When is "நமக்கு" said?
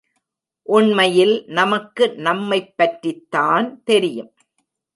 1.47-2.15